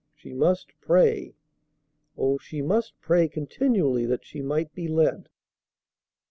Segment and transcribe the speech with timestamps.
[0.15, 1.35] She must pray.
[2.17, 5.29] Oh, she must pray continually that she might be led!